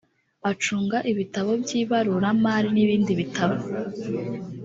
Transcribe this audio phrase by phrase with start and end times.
[0.51, 3.55] acunga ibitabo by’ibaruramari n’ibindi bitabo